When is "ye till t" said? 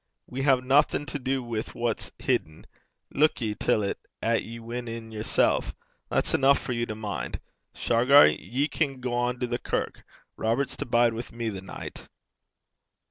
3.39-3.99